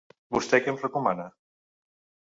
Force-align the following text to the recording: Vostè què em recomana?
Vostè 0.35 0.59
què 0.63 0.73
em 0.73 0.79
recomana? 0.85 1.29